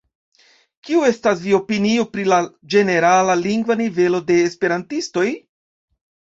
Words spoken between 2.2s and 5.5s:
la ĝenerala lingva nivelo de esperantistoj?